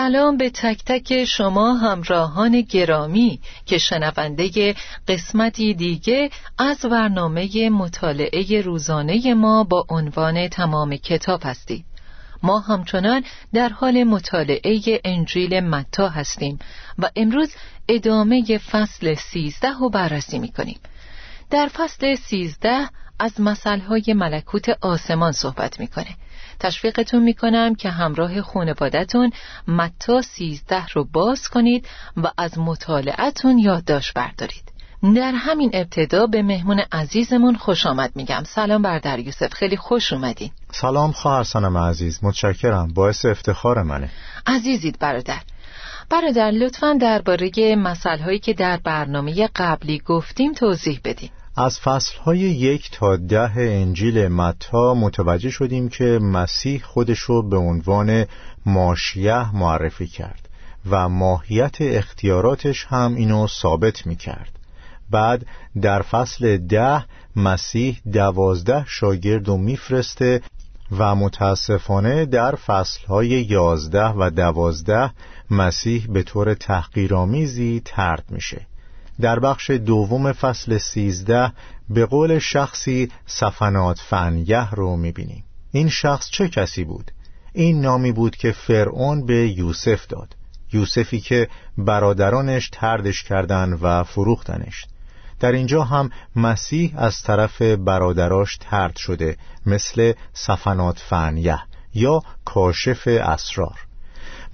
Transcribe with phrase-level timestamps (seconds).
[0.00, 4.74] سلام به تک تک شما همراهان گرامی که شنونده
[5.08, 11.84] قسمتی دیگه از برنامه مطالعه روزانه ما با عنوان تمام کتاب هستید
[12.42, 16.58] ما همچنان در حال مطالعه انجیل متا هستیم
[16.98, 17.54] و امروز
[17.88, 20.80] ادامه فصل سیزده رو بررسی می کنیم
[21.50, 26.16] در فصل سیزده از مسئله ملکوت آسمان صحبت می‌کنه.
[26.60, 29.32] تشویقتون می‌کنم که همراه خانوادتون
[29.68, 34.70] متا سیزده رو باز کنید و از مطالعتون یادداشت بردارید.
[35.02, 38.42] در همین ابتدا به مهمون عزیزمون خوش آمد میگم.
[38.46, 39.54] سلام بردر یوسف.
[39.54, 40.50] خیلی خوش اومدین.
[40.72, 42.18] سلام خواهر سنم عزیز.
[42.22, 42.92] متشکرم.
[42.94, 44.10] باعث افتخار منه.
[44.46, 45.40] عزیزید برادر.
[46.10, 51.30] برادر لطفا درباره مسائل هایی که در برنامه قبلی گفتیم توضیح بدین.
[51.60, 58.26] از فصلهای یک تا ده انجیل متا متوجه شدیم که مسیح خودش رو به عنوان
[58.66, 60.48] ماشیه معرفی کرد
[60.90, 64.58] و ماهیت اختیاراتش هم اینو ثابت می کرد
[65.10, 65.46] بعد
[65.82, 67.04] در فصل ده
[67.36, 70.40] مسیح دوازده شاگرد و میفرسته
[70.98, 75.10] و متاسفانه در فصلهای یازده و دوازده
[75.50, 78.66] مسیح به طور تحقیرآمیزی ترد میشه.
[79.20, 81.52] در بخش دوم فصل سیزده
[81.88, 85.44] به قول شخصی سفنات فنیه رو می‌بینیم.
[85.72, 87.10] این شخص چه کسی بود؟
[87.52, 90.36] این نامی بود که فرعون به یوسف داد.
[90.72, 91.48] یوسفی که
[91.78, 94.84] برادرانش تردش کردند و فروختنش.
[95.40, 101.58] در اینجا هم مسیح از طرف برادراش ترد شده مثل سفنات فنیه
[101.94, 103.78] یا کاشف اسرار.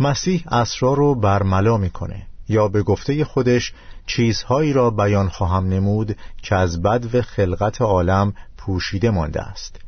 [0.00, 3.72] مسیح اسرار رو برملا می‌کنه یا به گفته خودش
[4.06, 9.80] چیزهایی را بیان خواهم نمود که از بد و خلقت عالم پوشیده مانده است.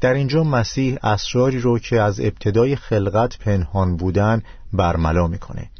[0.00, 4.42] در اینجا مسیح اسراری رو که از ابتدای خلقت پنهان بودن
[4.72, 5.70] برملا می‌کنه.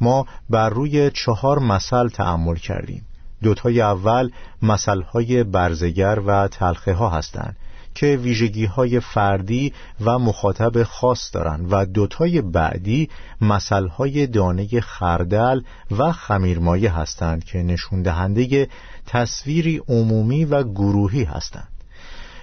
[0.00, 3.06] ما بر روی چهار مثل تأمل کردیم.
[3.42, 4.30] دوتای اول
[4.62, 7.56] مثلهای برزگر و تلخه ها هستند.
[7.96, 13.08] که ویژگی های فردی و مخاطب خاص دارند و دوتای بعدی
[13.40, 15.60] مسئله دانه خردل
[15.98, 18.68] و خمیرمایه هستند که نشون دهنده
[19.06, 21.68] تصویری عمومی و گروهی هستند.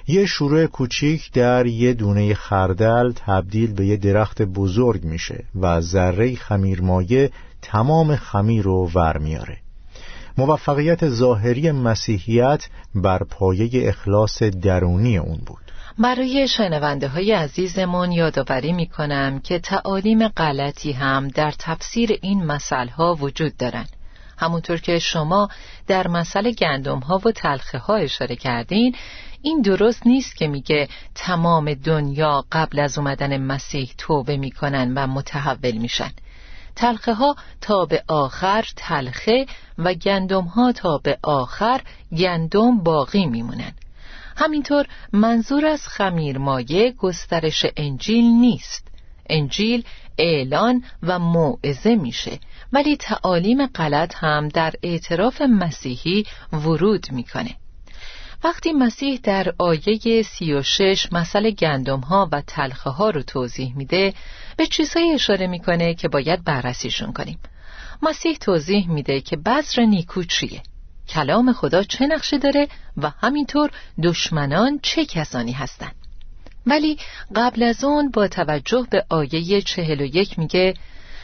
[0.08, 6.36] یه شروع کوچیک در یه دونه خردل تبدیل به یه درخت بزرگ میشه و ذره
[6.36, 7.32] خمیرمایه
[7.62, 9.63] تمام خمیر رو ور میاره.
[10.38, 15.64] موفقیت ظاهری مسیحیت بر پایه اخلاص درونی اون بود.
[16.00, 22.92] برای شنونده های عزیزمون یادآوری می کنم که تعالیم غلطی هم در تفسیر این مسئله
[22.92, 23.86] ها وجود دارن.
[24.38, 25.50] همونطور که شما
[25.88, 28.96] در مسئله گندم ها و تلخه ها اشاره کردین
[29.42, 35.78] این درست نیست که میگه تمام دنیا قبل از اومدن مسیح توبه می‌کنن و متحول
[35.78, 36.12] میشن.
[36.76, 39.46] تلخه ها تا به آخر تلخه
[39.78, 41.82] و گندم ها تا به آخر
[42.18, 43.72] گندم باقی میمونن.
[44.36, 48.88] همینطور منظور از خمیرمایه گسترش انجیل نیست.
[49.30, 49.84] انجیل
[50.18, 52.40] اعلان و موعظه میشه
[52.74, 57.56] ولی تعالیم غلط هم در اعتراف مسیحی ورود می‌کنه.
[58.44, 63.78] وقتی مسیح در آیه سی و شش مسئله گندم ها و تلخه ها رو توضیح
[63.78, 64.14] میده
[64.58, 67.40] به چیزهایی اشاره می‌کنه که باید بررسیشون کنیم.
[68.02, 70.62] مسیح توضیح میده که بذر نیکو چیه؟
[71.10, 72.68] کلام خدا چه نقشه داره
[72.98, 73.72] و همینطور
[74.04, 75.96] دشمنان چه کسانی هستند
[76.68, 76.98] ولی
[77.36, 80.74] قبل از اون با توجه به آیه چهل و یک میگه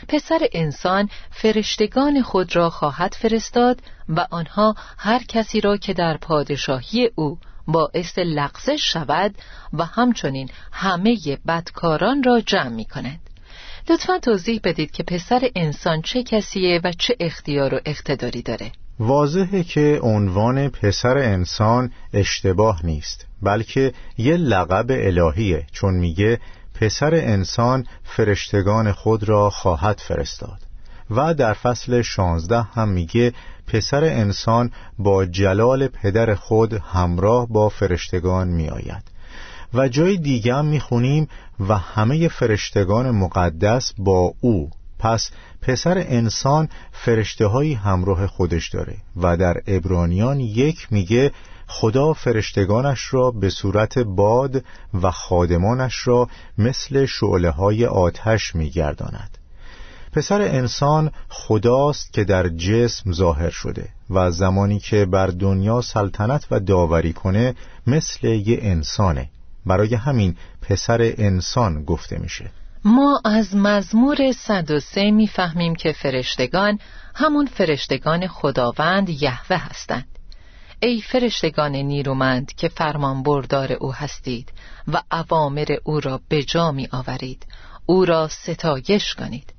[0.07, 7.11] پسر انسان فرشتگان خود را خواهد فرستاد و آنها هر کسی را که در پادشاهی
[7.15, 7.37] او
[7.67, 9.35] باعث لغزش شود
[9.73, 11.17] و همچنین همه
[11.47, 13.19] بدکاران را جمع می کند.
[13.89, 19.63] لطفا توضیح بدید که پسر انسان چه کسیه و چه اختیار و اقتداری داره واضحه
[19.63, 26.39] که عنوان پسر انسان اشتباه نیست بلکه یه لقب الهیه چون میگه
[26.73, 30.68] پسر انسان فرشتگان خود را خواهد فرستاد
[31.11, 33.33] و در فصل شانزده هم میگه
[33.67, 39.03] پسر انسان با جلال پدر خود همراه با فرشتگان میآید.
[39.73, 41.27] و جای دیگه هم می‌خونیم
[41.59, 44.69] و همه فرشتگان مقدس با او.
[44.99, 51.31] پس پسر انسان فرشته های همراه خودش داره و در ابرانیان یک میگه
[51.67, 54.63] خدا فرشتگانش را به صورت باد
[55.01, 59.38] و خادمانش را مثل شعله های آتش میگرداند.
[60.11, 66.59] پسر انسان خداست که در جسم ظاهر شده و زمانی که بر دنیا سلطنت و
[66.59, 67.55] داوری کنه
[67.87, 69.29] مثل یه انسانه.
[69.65, 72.51] برای همین پسر انسان گفته میشه.
[72.85, 76.79] ما از مزمور 103 می‌فهمیم که فرشتگان
[77.15, 80.07] همون فرشتگان خداوند یهوه هستند.
[80.79, 84.51] ای فرشتگان نیرومند که فرمان بردار او هستید
[84.87, 87.45] و عوامر او را به جا می آورید
[87.85, 89.53] او را ستایش کنید.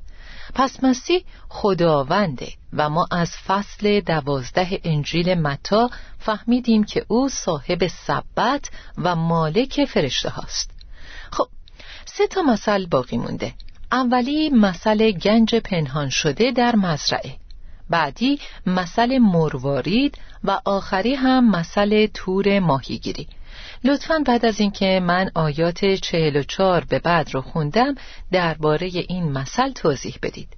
[0.55, 8.71] پس مسیح خداونده و ما از فصل دوازده انجیل متا فهمیدیم که او صاحب سبت
[8.99, 10.71] و مالک فرشته هاست.
[11.31, 11.49] خب
[12.05, 13.55] سه تا مثل باقی مونده.
[13.93, 17.37] اولی مثل گنج پنهان شده در مزرعه.
[17.91, 23.29] بعدی مثل مروارید و آخری هم مثل تور ماهیگیری.
[23.85, 27.95] لطفا بعد از اینکه من آیات چهل و چار به بعد رو خوندم
[28.33, 30.49] درباره این مثل توضیح بدید.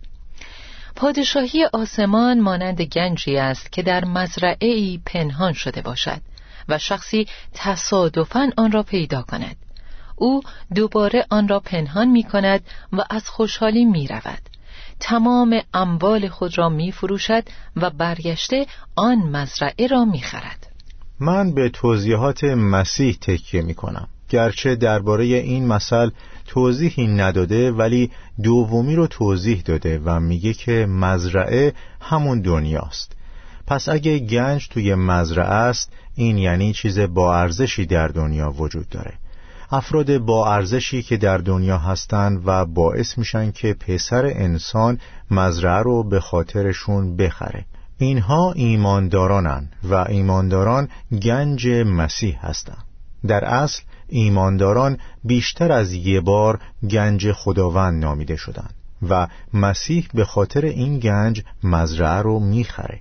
[0.96, 6.20] پادشاهی آسمان مانند گنجی است که در مزرعه ای پنهان شده باشد
[6.68, 9.56] و شخصی تصادفاً آن را پیدا کند.
[10.16, 10.42] او
[10.74, 12.60] دوباره آن را پنهان می کند
[12.92, 14.42] و از خوشحالی می رود
[15.00, 17.44] تمام اموال خود را می فروشد
[17.76, 18.66] و برگشته
[18.96, 20.71] آن مزرعه را می خرد
[21.20, 26.12] من به توضیحات مسیح تکیه می کنم گرچه درباره این مسئله
[26.46, 28.10] توضیحی نداده ولی
[28.42, 33.12] دومی رو توضیح داده و میگه که مزرعه همون دنیاست.
[33.66, 39.14] پس اگه گنج توی مزرعه است این یعنی چیز با ارزشی در دنیا وجود داره.
[39.70, 44.98] افراد با ارزشی که در دنیا هستند و باعث میشن که پسر انسان
[45.30, 47.64] مزرعه رو به خاطرشون بخره.
[48.02, 50.88] اینها ایماندارانن و ایمانداران
[51.22, 52.84] گنج مسیح هستند.
[53.26, 56.60] در اصل ایمانداران بیشتر از یه بار
[56.90, 58.74] گنج خداوند نامیده شدند
[59.08, 63.00] و مسیح به خاطر این گنج مزرعه رو می‌خره.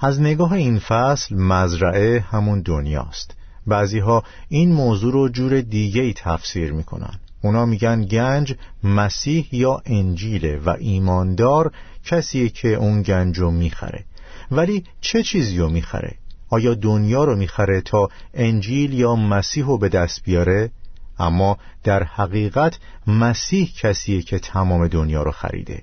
[0.00, 3.34] از نگاه این فصل مزرعه همون دنیاست.
[3.66, 7.20] بعضی ها این موضوع رو جور دیگه ای تفسیر می‌کنن.
[7.42, 8.54] اونا میگن گنج
[8.84, 11.72] مسیح یا انجیله و ایماندار
[12.04, 14.04] کسیه که اون گنج رو می‌خره.
[14.50, 16.14] ولی چه چیزی رو می‌خره؟
[16.50, 20.70] آیا دنیا رو می‌خره تا انجیل یا مسیح رو به دست بیاره؟
[21.18, 25.82] اما در حقیقت مسیح کسیه که تمام دنیا رو خریده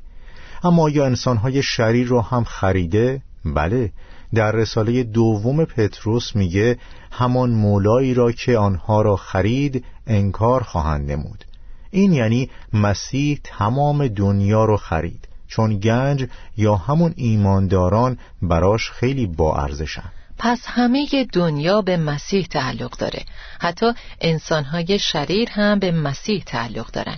[0.64, 3.92] اما آیا انسانهای شریر رو هم خریده؟ بله
[4.34, 6.78] در رساله دوم پتروس میگه
[7.12, 11.46] همان مولایی را که آنها را خرید انکار خواهند نمود
[11.92, 16.28] این یعنی مسیح تمام دنیا رو خرید چون گنج
[16.58, 20.12] یا همون ایمانداران براش خیلی با ارزشن.
[20.38, 23.26] پس همه دنیا به مسیح تعلق داره.
[23.60, 27.18] حتی انسانهای شریر هم به مسیح تعلق دارن.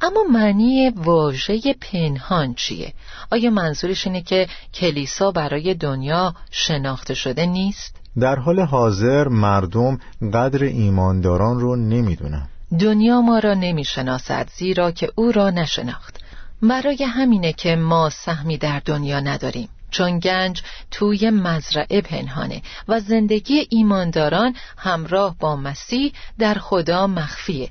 [0.00, 2.92] اما معنی واژه پنهان چیه؟
[3.30, 9.98] آیا منظورش اینه که کلیسا برای دنیا شناخته شده نیست؟ در حال حاضر مردم
[10.34, 12.48] قدر ایمانداران رو نمی‌دونن.
[12.80, 16.22] دنیا ما را نمی‌شناسد زیرا که او را نشناخت.
[16.62, 19.68] برای همینه که ما سهمی در دنیا نداریم.
[19.90, 27.70] چون گنج توی مزرعه پنهانه و زندگی ایمانداران همراه با مسیح در خدا مخفیه.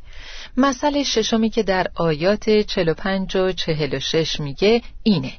[0.58, 5.34] مسئله ششمی که در آیات 45 و 46 میگه اینه.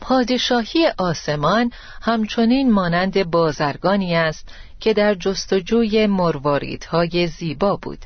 [0.00, 1.70] پادشاهی آسمان
[2.02, 4.48] همچنین مانند بازرگانی است
[4.80, 7.98] که در جستجوی مرواریدهای زیبا بود.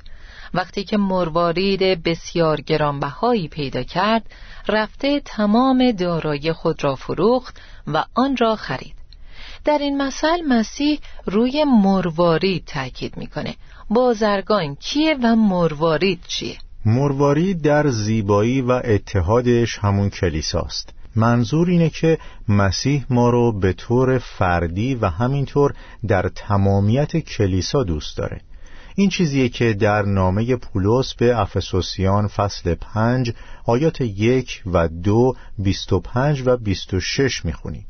[0.55, 4.23] وقتی که مروارید بسیار گرانبهایی پیدا کرد
[4.69, 8.95] رفته تمام دارایی خود را فروخت و آن را خرید.
[9.65, 13.55] در این مثل مسیح روی مروارید تاکید می‌کنه.
[13.91, 20.95] بازرگان کیه و مروارید چیه؟ مروارید در زیبایی و اتحادش همون کلیساست.
[21.17, 25.75] منظور اینه که مسیح ما رو به طور فردی و همینطور
[26.09, 28.41] در تمامیت کلیسا دوست داره.
[28.99, 33.33] این چیزیه که در نامه پولس به افسوسیان فصل پنج
[33.65, 37.87] آیات یک و دو بیست و پنج و بیست و شش می‌خونیم.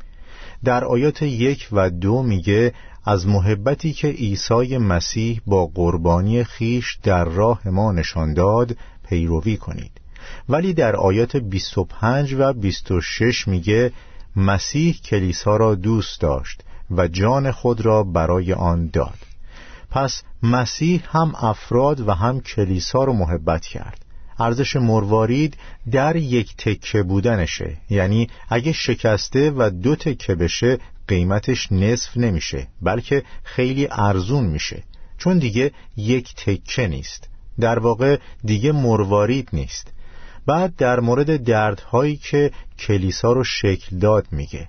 [0.65, 2.75] در آیات یک و دو میگه
[3.05, 8.77] از محبتی که عیسی مسیح با قربانی خیش در راه ما نشان داد
[9.09, 9.93] پیروی کنید.
[10.49, 13.93] ولی در آیات 25 و 26 میگه
[14.37, 19.19] مسیح کلیسا را دوست داشت و جان خود را برای آن داد.
[19.91, 24.05] پس مسیح هم افراد و هم کلیسا رو محبت کرد.
[24.39, 25.57] ارزش مروارید
[25.91, 27.77] در یک تکه بودنشه.
[27.91, 30.79] یعنی اگه شکسته و دو تکه بشه
[31.09, 34.83] قیمتش نصف نمیشه بلکه خیلی ارزون میشه.
[35.19, 37.29] چون دیگه یک تکه نیست.
[37.61, 39.93] در واقع دیگه مروارید نیست.
[40.47, 44.69] بعد در مورد دردهایی که کلیسا رو شکل داد میگه.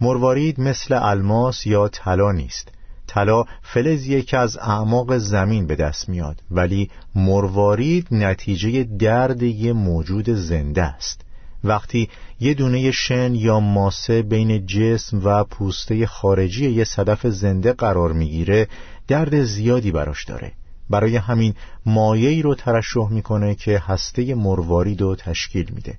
[0.00, 2.72] مروارید مثل الماس یا طلا نیست.
[3.06, 10.30] طلا فلزیه که از اعماق زمین به دست میاد ولی مروارید نتیجه درد یه موجود
[10.30, 11.20] زنده است.
[11.64, 12.08] وقتی
[12.40, 18.68] یه دونه شن یا ماسه بین جسم و پوسته خارجی یه صدف زنده قرار می‌گیره
[19.08, 20.52] درد زیادی براش داره.
[20.90, 21.54] برای همین
[21.86, 25.98] مایعی رو ترشح می‌کنه که هسته مروارید رو تشکیل میده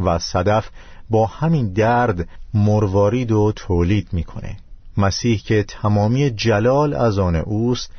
[0.00, 0.68] و صدف
[1.10, 4.56] با همین درد مروارید رو تولید می‌کنه.
[4.98, 7.90] مسیح که تمامی جلال از آن اوست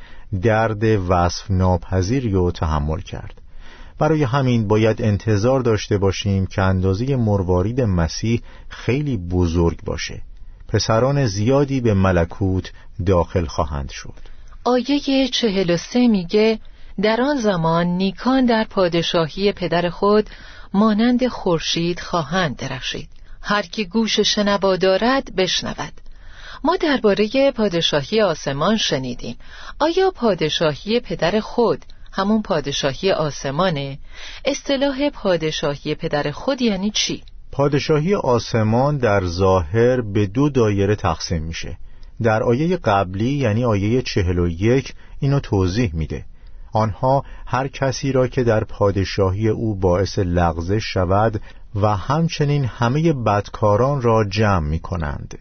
[0.42, 3.40] درد وصف ناپذیری رو تحمل کرد.
[3.98, 10.22] برای همین باید انتظار داشته باشیم که اندازه مروارید مسیح خیلی بزرگ باشه.
[10.68, 12.72] پسران زیادی به ملکوت
[13.06, 14.14] داخل خواهند شد.
[14.64, 16.58] آیه چهل و سه میگه
[17.02, 20.30] در آن زمان نیکان در پادشاهی پدر خود
[20.74, 23.08] مانند خورشید خواهند درخشید.
[23.42, 25.92] هر کی گوش شنوا دارد بشنود.
[26.64, 29.36] ما درباره پادشاهی آسمان شنیدیم.
[29.78, 33.98] آیا پادشاهی پدر خود همون پادشاهی آسمانه؟
[34.44, 41.78] اصطلاح پادشاهی پدر خود یعنی چی؟ پادشاهی آسمان در ظاهر به دو دایره تقسیم میشه.
[42.22, 46.24] در آیه قبلی یعنی آیه چهل و یک اینو توضیح میده.
[46.72, 51.40] آنها هر کسی را که در پادشاهی او باعث لغزش شود
[51.74, 55.38] و همچنین همه بدکاران را جمع می کنند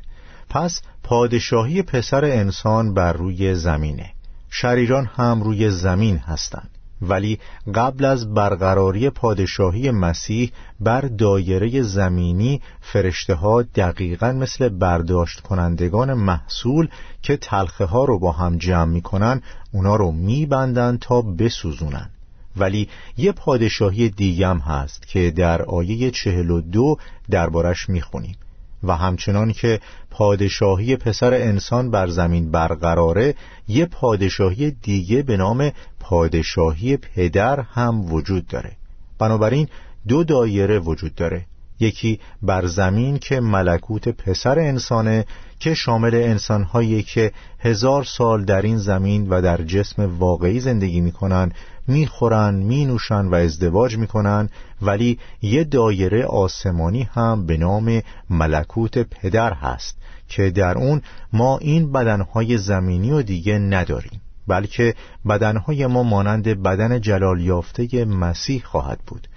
[0.50, 4.12] پس پادشاهی پسر انسان بر روی زمینه.
[4.50, 6.70] شریران هم روی زمین هستند.
[7.02, 7.40] ولی
[7.76, 16.88] قبل از برقراری پادشاهی مسیح بر دایره زمینی فرشته ها دقیقا مثل برداشت کنندگان محصول
[17.22, 19.42] که تلخه ها رو با هم جمع می‌کنن
[19.72, 22.10] اونا رو میبندن تا بسوزونن.
[22.58, 26.98] ولی یه پادشاهی دیگم هست که در آیه چهل و دو
[27.30, 28.36] دربارش می‌خونیم.
[28.84, 29.80] و همچنان که
[30.12, 33.36] پادشاهی پسر انسان بر زمین برقراره
[33.68, 38.72] یه پادشاهی دیگه به نام پادشاهی پدر هم وجود داره.
[39.20, 39.68] بنابراین
[40.08, 41.46] دو دایره وجود داره.
[41.80, 45.26] یکی بر زمین که ملکوت پسر انسانه
[45.60, 51.52] که شامل انسانهایی که هزار سال در این زمین و در جسم واقعی زندگی می‌کنن
[51.88, 54.50] می‌خورن مینوشن و ازدواج می‌کنن
[54.82, 61.02] ولی یه دایره آسمانی هم به نام ملکوت پدر هست که در اون
[61.34, 64.96] ما این بدنهای زمینی و دیگه نداریم بلکه
[65.30, 69.28] بدنهای ما مانند بدن جلال یافته مسیح خواهد بود.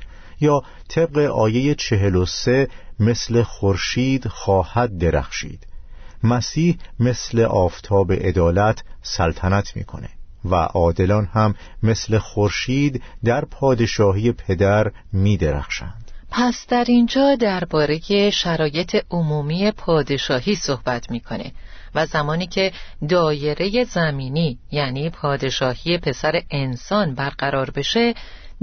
[0.43, 2.69] یا طبق آیه چهل و سه
[3.01, 5.67] مثل خورشید خواهد درخشید.
[6.25, 10.09] مسیح مثل آفتاب عدالت سلطنت می‌کنه
[10.45, 16.11] و عادلان هم مثل خورشید در پادشاهی پدر میدرخشند.
[16.31, 21.53] پس در اینجا درباره شرایط عمومی پادشاهی صحبت می‌کنه
[21.95, 22.73] و زمانی که
[23.09, 28.15] دایره زمینی یعنی پادشاهی پسر انسان برقرار بشه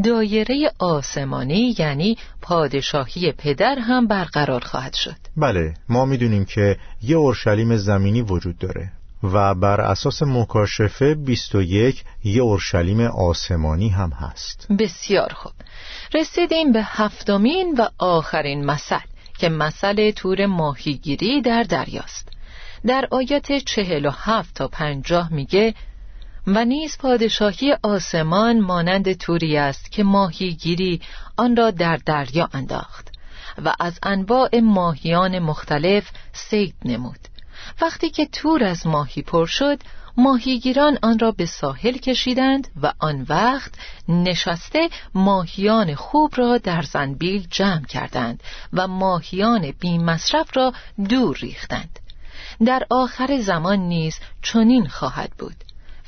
[0.03, 5.15] دایره آسمانی یعنی پادشاهی پدر هم برقرار خواهد شد.
[5.37, 8.91] بله ما می‌دونیم که یه اورشلیم زمینی وجود داره
[9.23, 14.67] و بر اساس مکاشفه 21 یه اورشلیم آسمانی هم هست.
[14.79, 15.53] بسیار خوب.
[16.13, 18.99] رسیدیم به هفتمین و آخرین مثل
[19.39, 22.29] که مثل تور ماهیگیری در دریاست.
[22.87, 25.73] در آیات چهل و هفت تا پنجاه میگه
[26.47, 31.01] و نیز پادشاهی آسمان مانند توری است که ماهیگیری
[31.37, 33.09] آن را در دریا انداخت
[33.65, 37.19] و از انواع ماهیان مختلف سید نمود.
[37.81, 39.79] وقتی که تور از ماهی پر شد
[40.17, 43.71] ماهیگیران آن را به ساحل کشیدند و آن وقت
[44.09, 48.43] نشسته ماهیان خوب را در زنبیل جمع کردند
[48.73, 50.73] و ماهیان بی مصرف را
[51.09, 51.99] دور ریختند.
[52.65, 55.55] در آخر زمان نیز چنین خواهد بود.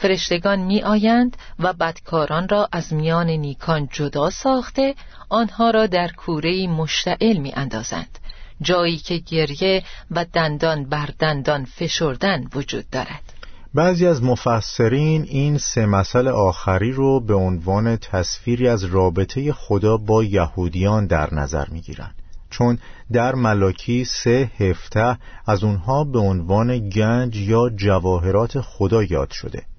[0.02, 4.96] فرشتگان می آیند و بدکاران را از میان نیکان جدا ساخته
[5.30, 8.20] آنها را در کوره مشتعل می اندازند
[8.62, 13.34] جایی که گریه و دندان بر دندان فشردن وجود دارد.
[13.74, 20.24] بعضی از مفسرین این سه مسئله آخری رو به عنوان تصویری از رابطه خدا با
[20.24, 22.16] یهودیان در نظر می‌گیرند.
[22.50, 22.78] چون
[23.12, 25.18] در ملاکی سه هفته
[25.48, 29.71] از اونها به عنوان گنج یا جواهرات خدا یاد شده.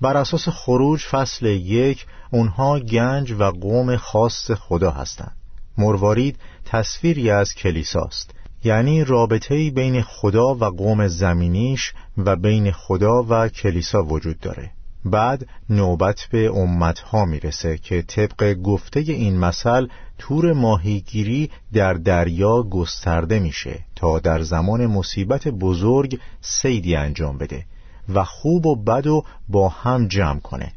[0.00, 5.36] بر اساس خروج فصل یک اونها گنج و قوم خاص خدا هستند.
[5.78, 8.34] مروارید تصویری از کلیساست.
[8.64, 14.70] یعنی رابطه بین خدا و قوم زمینیش و بین خدا و کلیسا وجود داره.
[15.04, 19.86] بعد نوبت به امتها می‌رسه که طبق گفته این مثل
[20.18, 27.64] تور ماهیگیری در دریا گسترده میشه تا در زمان مصیبت بزرگ سیدی انجام بده.
[28.08, 30.72] و خوب و بد و با هم جمع کنه.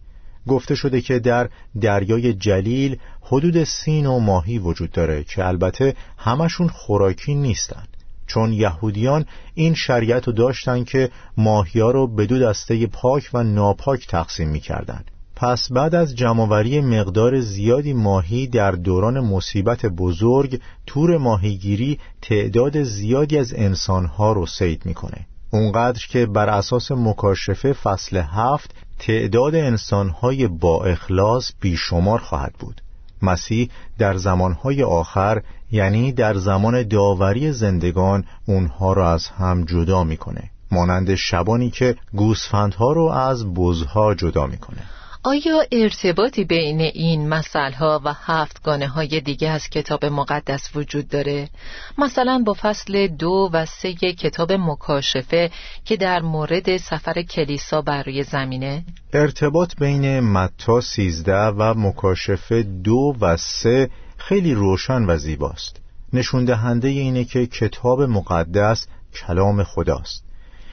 [0.47, 1.49] گفته شده که در
[1.81, 7.83] دریای جلیل حدود سین و ماهی وجود داره که البته همشون خوراکی نیستن.
[8.27, 14.07] چون یهودیان این شریعت رو داشتن که ماهیا رو به دو دسته پاک و ناپاک
[14.07, 15.03] تقسیم می‌کردن.
[15.35, 23.37] پس بعد از جمعوری مقدار زیادی ماهی در دوران مصیبت بزرگ تور ماهیگیری تعداد زیادی
[23.37, 25.25] از انسانها رو سید می‌کنه.
[25.51, 32.81] اونقدر که بر اساس مکاشفه فصل هفت تعداد انسانهای با اخلاص بیشمار خواهد بود.
[33.21, 40.49] مسیح در زمانهای آخر یعنی در زمان داوری زندگان اونها را از هم جدا می‌کنه
[40.71, 44.81] مانند شبانی که گوسفندها رو از بزها جدا می‌کنه.
[45.23, 51.49] آیا ارتباطی بین این مسئله و هفتگانه های دیگه از کتاب مقدس وجود داره؟
[51.97, 55.51] مثلا با فصل دو و سه کتاب مکاشفه
[55.85, 63.15] که در مورد سفر کلیسا بر روی زمینه؟ ارتباط بین متا سیزده و مکاشفه دو
[63.21, 65.81] و سه خیلی روشن و زیباست
[66.13, 70.26] نشون دهنده اینه که کتاب مقدس کلام خداست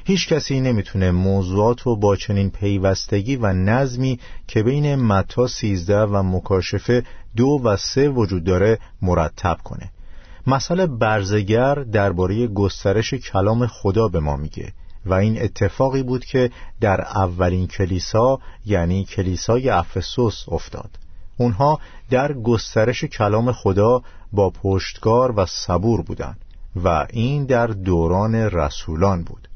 [0.06, 6.22] هیچ کسی نمی‌تونه موضوعات رو با چنین پیوستگی و نظمی که بین متا سیزده و
[6.22, 7.02] مکاشفه
[7.36, 9.90] دو و سه وجود داره مرتب کنه.
[10.46, 14.72] مسئله برزگر درباره گسترش کلام خدا به ما میگه
[15.06, 20.90] و این اتفاقی بود که در اولین کلیسا یعنی کلیسای افسوس افتاد.
[21.36, 26.44] اونها در گسترش کلام خدا با پشتگار و صبور بودند
[26.84, 29.48] و این در دوران رسولان بود.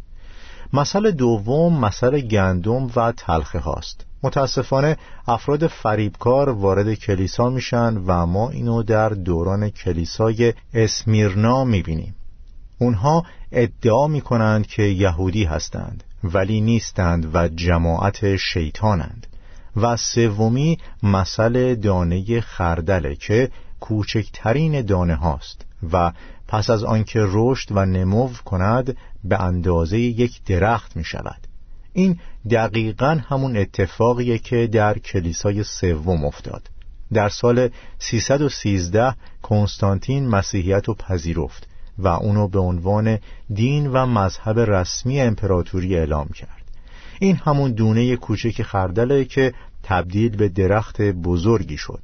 [0.73, 4.07] مسئله دوم مسئله گندم و تلخه هاست.
[4.23, 4.97] متاسفانه
[5.29, 12.15] افراد فریبکار وارد کلیسا میشن و ما اینو در دوران کلیسای اسمیرنا می‌بینیم.
[12.79, 19.27] اونها ادعا می‌کنند که یهودی هستند ولی نیستند و جماعت شیطانند.
[19.77, 23.51] و سومی مسئله دانه خردله که
[23.81, 26.13] کوچکترین دانه هاست و
[26.49, 31.47] پس از آنکه رشد و نمو کند به اندازه یک درخت می شود
[31.93, 32.19] این
[32.51, 36.71] دقیقا همون اتفاقیه که در کلیسای سوم افتاد.
[37.13, 43.19] در سال 313 کنستانتین مسیحیت رو پذیرفت و اونو به عنوان
[43.55, 46.65] دین و مذهب رسمی امپراتوری اعلام کرد.
[47.21, 52.01] این همون دونه کوچک خردله که تبدیل به درخت بزرگی شد.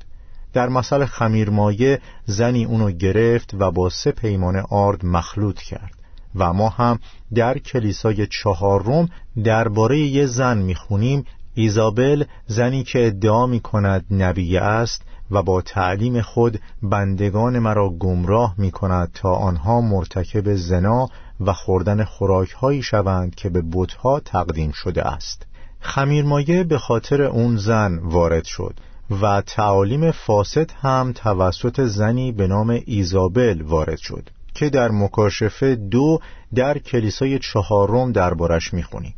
[0.55, 5.95] در مثل خمیرمایه زنی اونو گرفت و با سه پیمان آرد مخلوط کرد
[6.35, 6.99] و ما هم
[7.35, 9.09] در کلیسای چهارم
[9.45, 11.25] درباره یه زن می‌خونیم.
[11.55, 18.55] ایزابل زنی که ادعا می کند نبی است و با تعلیم خود بندگان مرا گمراه
[18.59, 21.09] می کند تا آنها مرتکب زنا
[21.41, 25.47] و خوردن خوراکهایی شوند که به بتها تقدیم شده است.
[25.81, 28.75] خمیرمایه به خاطر اون زن وارد شد.
[29.11, 36.21] و تعالیم فاسد هم توسط زنی به نام ایزابل وارد شد که در مکاشفه دو
[36.55, 39.15] در کلیسای چهارم دربارش می‌خونیم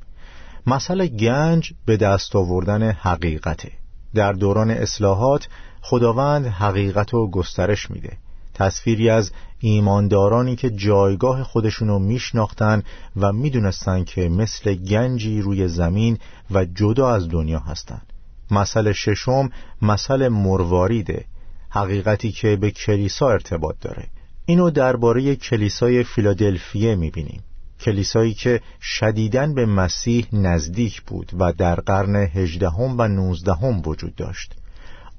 [0.66, 3.72] مسئله گنج به دست آوردن حقیقته.
[4.14, 5.48] در دوران اصلاحات
[5.80, 8.16] خداوند حقیقت و گسترش میده.
[8.54, 12.82] تصویری از ایماندارانی که جایگاه خودشونو میشناختن
[13.16, 16.18] و می‌دونستن که مثل گنجی روی زمین
[16.50, 18.12] و جدا از دنیا هستند
[18.50, 19.50] مسئله ششم
[19.82, 21.24] مسئله مرواریده
[21.70, 24.06] حقیقتی که به کلیسا ارتباط داره.
[24.46, 27.42] اینو درباره کلیسای فیلادلفیه می‌بینیم.
[27.80, 34.54] کلیسایی که شدیداً به مسیح نزدیک بود و در قرن هجدهم و نوزدهم وجود داشت.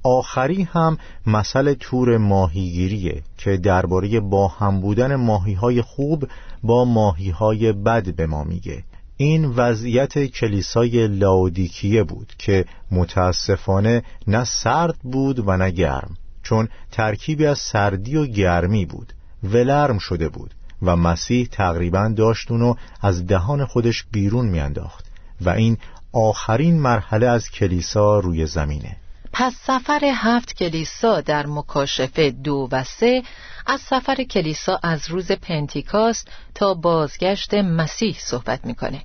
[0.03, 6.27] آخری هم مسئله تور ماهیگیریه که درباره با هم بودن ماهیهای خوب
[6.63, 8.83] با ماهیهای بد به ما میگه.
[9.17, 17.45] این وضعیت کلیسای لاودیکیه بود که متاسفانه نه سرد بود و نه گرم چون ترکیبی
[17.45, 23.65] از سردی و گرمی بود ولرم شده بود و مسیح تقریبا داشت اونو از دهان
[23.65, 25.05] خودش بیرون میانداخت
[25.41, 25.77] و این
[26.11, 28.97] آخرین مرحله از کلیسا روی زمینه.
[29.39, 33.23] پس سفر هفت کلیسا در مکاشفه دو و سه
[33.65, 39.03] از سفر کلیسا از روز پنتیکاست تا بازگشت مسیح صحبت می‌کنه.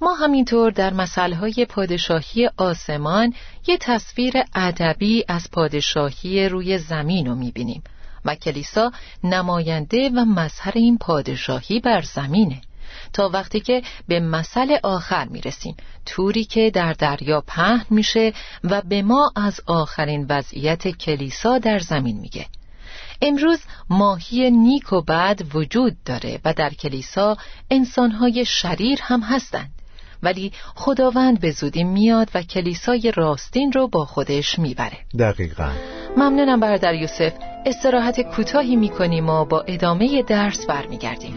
[0.00, 3.34] ما همینطور در مسئله پادشاهی آسمان
[3.66, 7.82] یه تصویر ادبی از پادشاهی روی زمین رو می‌بینیم
[8.24, 8.92] و کلیسا
[9.24, 12.60] نماینده و مظهر این پادشاهی بر زمینه.
[13.12, 15.76] تا وقتی که به مسئله آخر می‌رسیم.
[16.06, 18.32] توری که در دریا پهن میشه
[18.64, 22.46] و به ما از آخرین وضعیت کلیسا در زمین میگه.
[23.22, 23.58] امروز
[23.90, 27.36] ماهی نیک و بد وجود داره و در کلیسا
[27.70, 29.70] انسانهای شریر هم هستند.
[30.22, 34.98] ولی خداوند به زودی میاد و کلیسای راستین رو با خودش می‌بره.
[35.18, 35.70] دقیقا.
[36.16, 37.32] ممنونم برادر یوسف.
[37.66, 41.36] استراحت کوتاهی می‌کنیم و با ادامه درس برمیگردیم.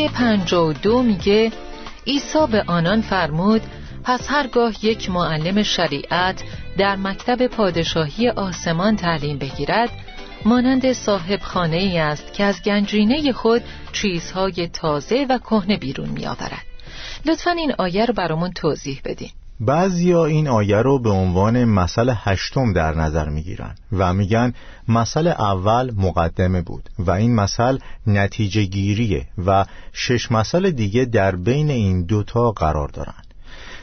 [0.00, 1.52] آیه پنجا و دو میگه
[2.06, 3.62] عیسی به آنان فرمود
[4.04, 6.42] پس هرگاه یک معلم شریعت
[6.78, 9.90] در مکتب پادشاهی آسمان تعلیم بگیرد
[10.44, 16.26] مانند صاحب خانه ای است که از گنجینه خود چیزهای تازه و کهنه بیرون می
[16.26, 16.64] آورد
[17.26, 19.30] لطفا این آیه رو برامون توضیح بدین.
[19.60, 24.54] بعضیا این آیه رو به عنوان مسئله هشتم در نظر می‌گیرن و میگن
[24.88, 31.70] مسئله اول مقدمه بود و این مسئله نتیجه گیریه و شش مسئله دیگه در بین
[31.70, 33.22] این دوتا قرار دارن.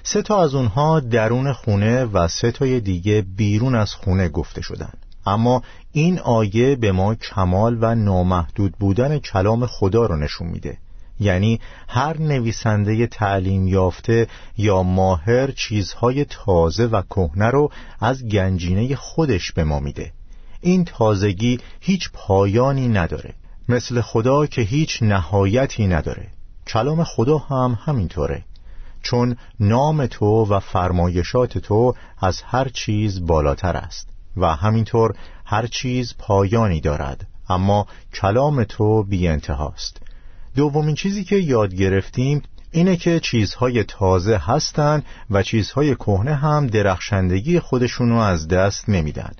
[0.03, 4.93] سه تا از اونها درون خونه و سه تای دیگه بیرون از خونه گفته شدن.
[5.27, 5.61] اما
[5.97, 10.77] این آیه به ما کمال و نامحدود بودن کلام خدا رو نشون میده.
[11.19, 19.51] یعنی هر نویسنده تعلیم یافته یا ماهر چیزهای تازه و کهنه رو از گنجینه خودش
[19.51, 20.11] به ما میده.
[20.61, 23.33] این تازگی هیچ پایانی نداره.
[23.69, 26.27] مثل خدا که هیچ نهایتی نداره.
[26.67, 28.43] کلام خدا هم همینطوره.
[29.01, 34.16] چون نام تو و فرمایشات تو از هر چیز بالاتر است.
[34.37, 35.13] و همینطور
[35.45, 40.01] هر چیز پایانی دارد اما کلام تو بی انتهاست
[40.55, 47.59] دومین چیزی که یاد گرفتیم اینه که چیزهای تازه هستند و چیزهای کهنه هم درخشندگی
[47.59, 49.31] خودشونو از دست نمیدن.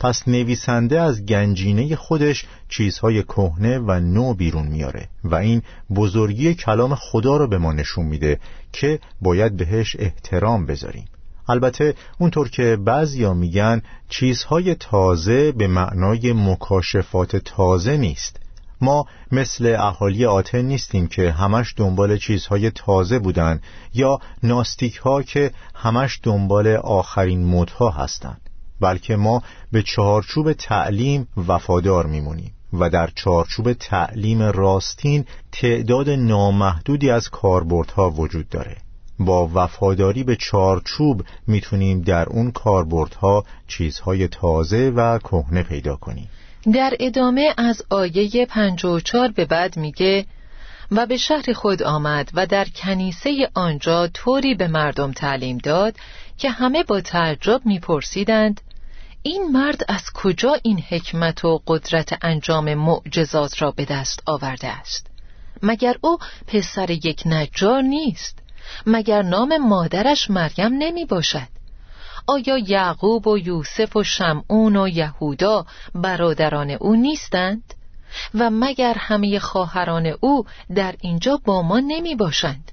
[0.00, 5.62] پس نویسنده از گنجینه خودش چیزهای کهنه و نو بیرون میاره و این
[5.94, 8.40] بزرگی کلام خدا رو به ما نشون میده
[8.72, 11.04] که باید بهش احترام بذاریم.
[11.48, 18.40] البته اونطور که بعضیا میگن چیزهای تازه به معنای مکاشفات تازه نیست.
[18.80, 23.60] ما مثل اهالی آتن نیستیم که همش دنبال چیزهای تازه بودن
[23.94, 28.40] یا ناستیک ها که همش دنبال آخرین مدها هستند
[28.80, 37.28] بلکه ما به چارچوب تعلیم وفادار میمونیم و در چارچوب تعلیم راستین تعداد نامحدودی از
[37.28, 38.76] کاربردها وجود داره.
[39.18, 46.28] با وفاداری به چارچوب می‌تونیم در اون کاربردها چیزهای تازه و کهنه پیدا کنیم.
[46.72, 50.26] در ادامه از آیه 54 به بعد میگه
[50.90, 55.96] و به شهر خود آمد و در کنیسه آنجا طوری به مردم تعلیم داد
[56.38, 58.60] که همه با تعجب میپرسیدند
[59.22, 65.06] این مرد از کجا این حکمت و قدرت انجام معجزات را به دست آورده است؟
[65.62, 68.38] مگر او پسر یک نجار نیست؟
[68.86, 71.48] مگر نام مادرش مریم نمی باشد
[72.26, 77.74] آیا یعقوب و یوسف و شمعون و یهودا برادران او نیستند؟
[78.34, 82.72] و مگر همه خواهران او در اینجا با ما نمی باشند؟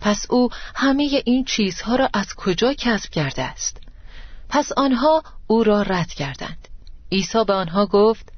[0.00, 3.80] پس او همه این چیزها را از کجا کسب کرده است؟
[4.48, 6.68] پس آنها او را رد کردند
[7.12, 8.32] عیسی به آنها گفت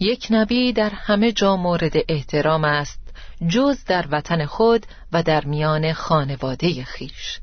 [0.00, 3.07] یک نبی در همه جا مورد احترام است
[3.48, 7.40] جز در وطن خود و در میان خانواده خیش.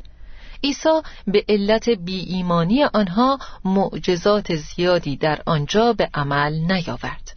[0.64, 7.36] عیسی به علت بی ایمانی آنها معجزات زیادی در آنجا به عمل نیاورد.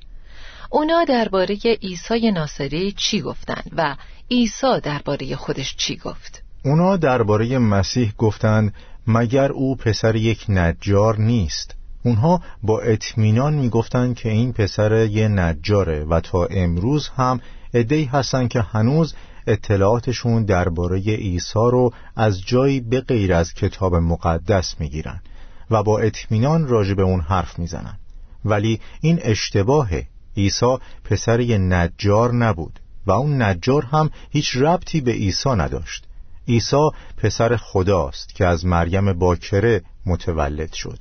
[0.71, 3.97] اونا درباره عیسی ناصری چی گفتند و
[4.31, 8.75] عیسی درباره خودش چی گفت؟ اونا درباره مسیح گفتند
[9.07, 16.05] مگر او پسر یک نجار نیست؟ اونها با اطمینان می‌گفتند که این پسر یه نجاره
[16.05, 17.41] و تا امروز هم
[17.75, 19.15] ادهی هستن که هنوز
[19.47, 25.23] اطلاعاتشون درباره عیسی رو از جایی به غیر از کتاب مقدس می‌گیرن
[25.71, 27.99] و با اطمینان راجع به اون حرف می‌زنن.
[28.45, 35.13] ولی این اشتباهه عیسی پسر یه نجار نبود و اون نجار هم هیچ ربطی به
[35.13, 36.05] عیسی نداشت.
[36.49, 40.99] عیسی پسر خداست که از مریم باکره متولد شد.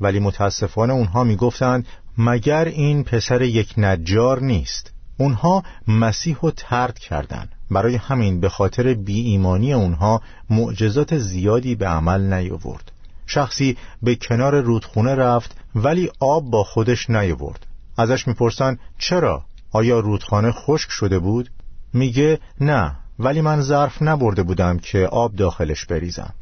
[0.00, 1.86] ولی متاسفانه اونها می‌گفتند
[2.18, 8.94] مگر این پسر یک نجار نیست؟ اونها مسیح رو ترد کردند برای همین به خاطر
[8.94, 12.92] بی ایمانی اونها معجزات زیادی به عمل نیاورد.
[13.26, 17.66] شخصی به کنار رودخونه رفت ولی آب با خودش نیاورد.
[17.98, 21.50] ازش می‌پرسن چرا؟ آیا رودخانه خشک شده بود؟
[21.92, 26.34] میگه نه ولی من ظرف نبرده بودم که آب داخلش بریزم.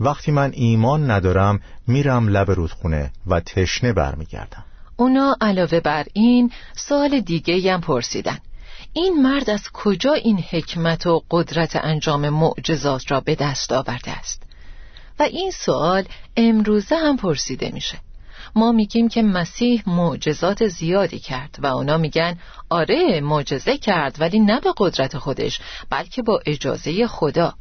[0.00, 4.64] وقتی من ایمان ندارم میرم لب رودخونه و تشنه برمیگردم.
[5.00, 8.38] اونا علاوه بر این سوال دیگه هم پرسیدن.
[8.92, 14.42] این مرد از کجا این حکمت و قدرت انجام معجزات را به دست آورده است؟
[15.18, 16.04] و این سوال
[16.36, 17.98] امروزه هم پرسیده میشه.
[18.54, 22.38] ما میگیم که مسیح معجزات زیادی کرد و اونا میگن
[22.70, 25.60] آره معجزه کرد ولی نه به قدرت خودش
[25.90, 27.54] بلکه با اجازه خدا.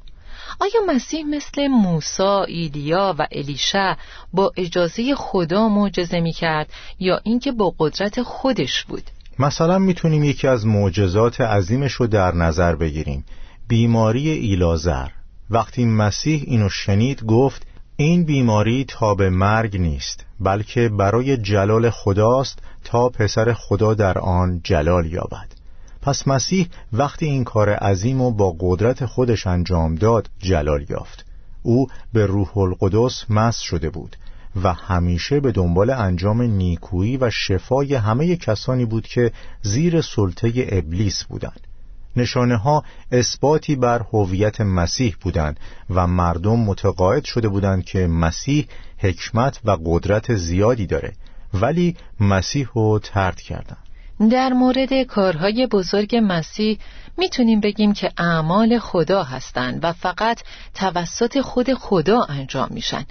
[0.60, 3.96] آیا مسیح مثل موسا، ایلیا و الیشا
[4.34, 9.04] با اجازه خدا معجزه می‌کرد یا اینکه با قدرت خودش بود؟
[9.40, 13.26] مثلا می‌تونیم یکی از معجزات عظیمش رو در نظر بگیریم.
[13.68, 15.08] بیماری ایلازر
[15.50, 22.60] وقتی مسیح اینو شنید گفت این بیماری تا به مرگ نیست بلکه برای جلال خداست
[22.84, 25.59] تا پسر خدا در آن جلال یابد.
[26.02, 31.26] پس مسیح وقتی این کار عظیم و با قدرت خودش انجام داد جلال یافت.
[31.64, 34.16] او به روح القدس مس شده بود
[34.64, 39.32] و همیشه به دنبال انجام نیکویی و شفای همه کسانی بود که
[39.62, 41.62] زیر سلطه ابلیس بودند.
[42.16, 45.60] نشانه ها اثباتی بر هویت مسیح بودند
[45.90, 51.14] و مردم متقاعد شده بودند که مسیح حکمت و قدرت زیادی داره
[51.54, 53.89] ولی مسیح رو ترد کردند.
[54.28, 56.80] در مورد کارهای بزرگ مسیح
[57.18, 60.42] می‌تونیم بگیم که اعمال خدا هستند و فقط
[60.74, 63.06] توسط خود خدا انجام میشن.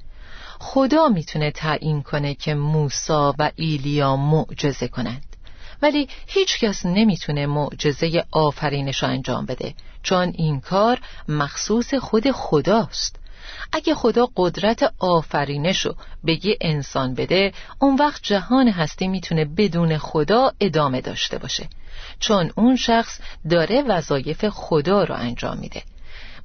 [0.59, 5.37] خدا می‌تونه تعیین کنه که موسا و ایلیا معجزه کنند.
[5.83, 13.17] ولی هیچ کس نمی‌تونه معجزه آفرینش انجام بده چون این کار مخصوص خود خداست.
[13.73, 19.99] اگه خدا قدرت آفرینش رو به یه انسان بده اون وقت جهان هستی می‌تونه بدون
[19.99, 21.69] خدا ادامه داشته باشه.
[22.21, 25.83] چون اون شخص داره وظایف خدا رو انجام میده.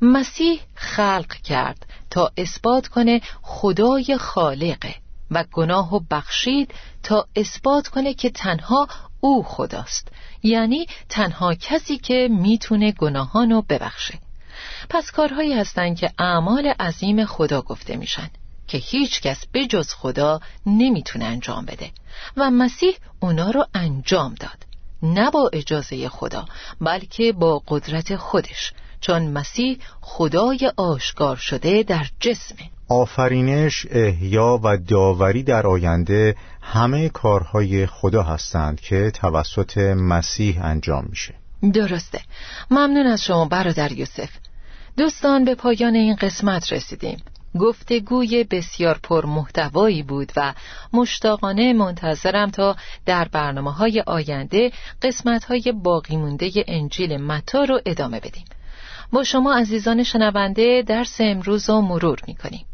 [0.01, 4.95] مسیح خلق کرد تا اثبات کنه خدای خالقه
[5.31, 8.87] و گناه و بخشید تا اثبات کنه که تنها
[9.19, 10.07] او خداست.
[10.43, 14.19] یعنی تنها کسی که می‌تونه گناهانو ببخشه.
[14.89, 18.29] پس کارهایی هستند که اعمال عظیم خدا گفته میشن
[18.67, 21.91] که هیچ کس به جز خدا نمی‌تونه انجام بده.
[22.37, 24.65] و مسیح اونا رو انجام داد.
[25.03, 26.45] نه با اجازه خدا
[26.81, 28.73] بلکه با قدرت خودش.
[29.01, 37.85] چون مسیح خدای آشکار شده در جسمه آفرینش، احیا و داوری در آینده همه کارهای
[37.85, 41.33] خدا هستند که توسط مسیح انجام میشه.
[41.73, 42.21] درسته.
[42.71, 44.29] ممنون از شما برادر یوسف.
[44.97, 47.17] دوستان به پایان این قسمت رسیدیم.
[47.59, 50.53] گفتگوی بسیار پر محتوایی بود و
[50.93, 52.75] مشتاقانه منتظرم تا
[53.05, 58.45] در برنامه های آینده قسمت های باقی مونده انجیل متا رو ادامه بدیم.
[59.11, 62.65] با شما عزیزان شنونده درس امروز رو مرور می کنیم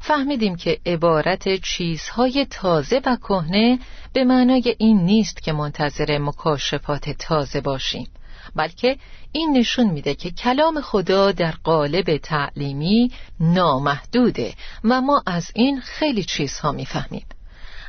[0.00, 3.78] فهمیدیم که عبارت چیزهای تازه و کهنه
[4.12, 8.08] به معنای این نیست که منتظر مکاشفات تازه باشیم.
[8.56, 8.96] بلکه
[9.32, 16.24] این نشون میده که کلام خدا در قالب تعلیمی نامحدوده و ما از این خیلی
[16.24, 17.26] چیزها می‌فهمیم.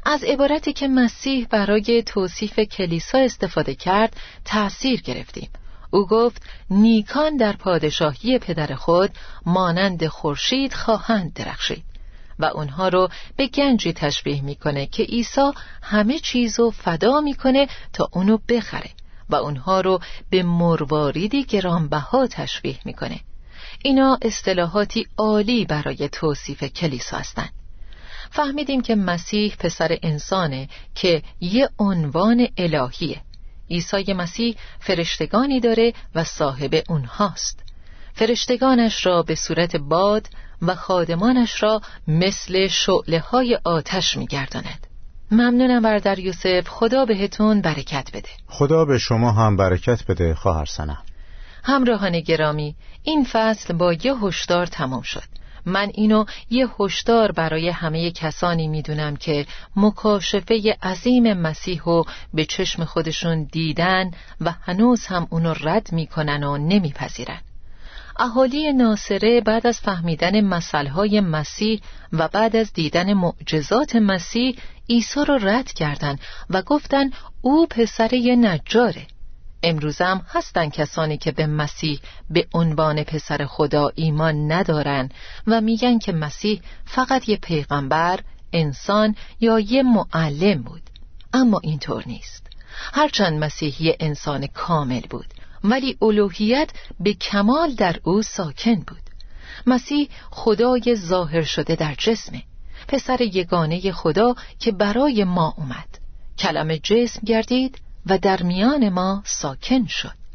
[0.06, 5.49] از عبارتی که مسیح برای توصیف کلیسا استفاده کرد تأثیر گرفتیم.
[5.91, 9.12] او گفت نیکان در پادشاهی پدر خود
[9.45, 11.84] مانند خورشید خواهند درخشید.
[12.39, 15.51] و اونها رو به گنجی تشبیه می‌کنه که عیسی
[15.82, 18.89] همه چیزو فدا می‌کنه تا اونو بخره.
[19.29, 23.19] و اونها رو به مرواریدی گرانبها تشبیه می‌کنه.
[23.83, 27.49] اینا اصطلاحاتی عالی برای توصیف کلیسا هستند.
[28.31, 33.21] فهمیدیم که مسیح پسر انسانه که یه عنوان الهیه.
[33.69, 37.63] عیسی مسیح فرشتگانی داره و صاحب اونهاست.
[38.13, 40.27] فرشتگانش را به صورت باد
[40.61, 44.87] و خادمانش را مثل شعله های آتش میگرداند.
[45.31, 46.67] ممنونم بردر یوسف.
[46.67, 48.29] خدا بهتون برکت بده.
[48.47, 51.03] خدا به شما هم برکت بده خواهر سنم
[51.63, 55.23] همراهان گرامی این فصل با یه هشدار تمام شد.
[55.65, 62.85] من اینو یه هشدار برای همه کسانی می‌دونم که مکاشفه عظیم مسیح رو به چشم
[62.85, 64.11] خودشون دیدن
[64.41, 67.39] و هنوز هم اونو رد می‌کنن و نمیپذیرن.
[68.19, 71.82] اهالی ناصره بعد از فهمیدن مسئله مسیح
[72.13, 74.56] و بعد از دیدن معجزات مسیح
[74.89, 79.08] عیسی را رد کردند و گفتند او پسر یه نجاره.
[79.63, 81.99] امروزم هستن کسانی که به مسیح
[82.30, 85.10] به عنوان پسر خدا ایمان ندارن
[85.47, 88.19] و میگن که مسیح فقط یه پیغمبر،
[88.53, 90.82] انسان یا یه معلم بود.
[91.34, 92.47] اما اینطور نیست.
[92.93, 99.01] هرچند مسیحی انسان کامل بود ولی الوهیت به کمال در او ساکن بود.
[99.67, 102.43] مسیح خدای ظاهر شده در جسمه.
[102.87, 105.99] پسر یگانه خدا که برای ما اومد.
[106.37, 110.27] کلمه جسم گردید و در میان ما ساکن شد.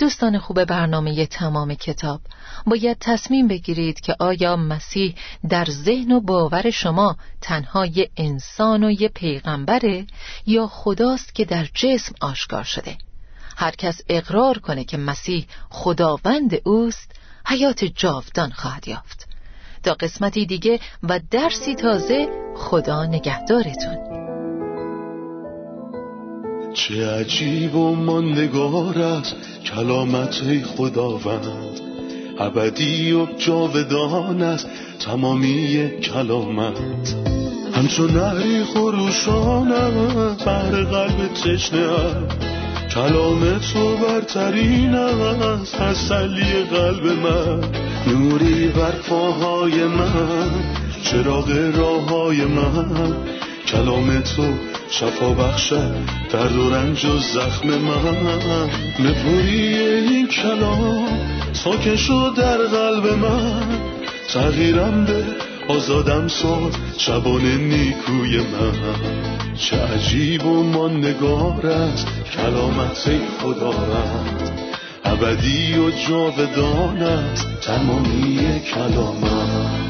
[0.00, 2.20] دوستان خوب برنامه تمام کتاب
[2.66, 5.14] باید تصمیم بگیرید که آیا مسیح
[5.48, 10.06] در ذهن و باور شما تنها یه انسان و یه پیغمبره
[10.46, 12.96] یا خداست که در جسم آشکار شده؟
[13.60, 17.12] هر کس اقرار کنه که مسیح خداوند اوست
[17.46, 19.26] حیات جاودان خواهد یافت.
[19.82, 23.96] تا قسمتی دیگه و درسی تازه خدا نگهدارتون.
[26.74, 31.80] چه عجیب و ماندگار است کلامت خداوند.
[32.38, 34.68] ابدی و جاودان است
[35.00, 37.14] تمامی کلامت.
[37.74, 42.49] همچون نهری خروشانم بر قلب تشنه
[42.94, 47.60] کلام تو برترین است تسلی قلب من.
[48.06, 50.50] نوری بر پاهای من
[51.02, 53.16] چراغ راه های من.
[53.66, 54.42] کلام تو
[54.90, 55.94] شفا بخشد
[56.32, 58.70] درد و رنج و زخم من.
[59.00, 61.08] نپوری این کلام
[61.52, 63.62] ساکن شد در قلب من.
[64.28, 65.24] تغییرم به
[65.68, 69.39] آزادم ساد شبان نیکوی من.
[69.54, 72.08] چه عجیب و ماندگار است.
[72.36, 73.10] کلامت
[73.42, 74.52] خدا رد
[75.04, 77.46] ابدی و جاودان است.
[77.60, 79.89] تمامی کلامت.